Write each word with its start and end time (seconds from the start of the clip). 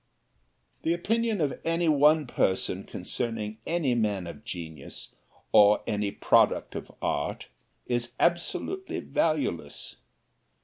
The 0.81 0.95
opinion 0.95 1.41
of 1.41 1.61
any 1.63 1.87
one 1.87 2.25
person 2.25 2.85
concerning 2.85 3.59
any 3.67 3.93
man 3.93 4.25
of 4.25 4.43
genius, 4.43 5.09
or 5.51 5.83
any 5.85 6.09
product 6.09 6.73
of 6.73 6.91
art, 7.03 7.49
is 7.85 8.13
absolutely 8.19 8.99
valueless. 9.01 9.97